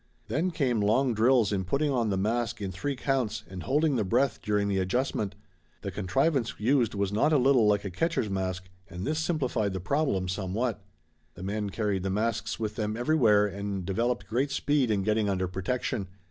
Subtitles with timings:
[0.29, 4.03] Then came long drills in putting on the mask in three counts and holding the
[4.03, 5.35] breath during the adjustment.
[5.83, 9.79] The contrivance used was not a little like a catcher's mask and this simplified the
[9.79, 10.83] problem somewhat.
[11.35, 15.47] The men carried the masks with them everywhere and developed great speed in getting under
[15.47, 16.07] protection.